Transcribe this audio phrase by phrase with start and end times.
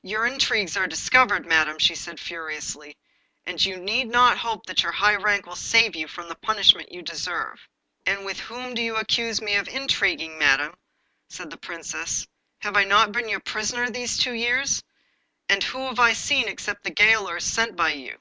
[0.00, 2.96] 'Your intrigues are discovered, Madam,' she said furiously;
[3.44, 6.90] 'and you need not hope that your high rank will save you from the punishment
[6.90, 7.60] you deserve.'
[8.06, 10.72] 'And with whom do you accuse me of intriguing, Madam?'
[11.28, 12.26] said the Princess.
[12.60, 14.82] 'Have I not been your prisoner these two years,
[15.50, 18.20] and who have I seen except the gaolers sent by you?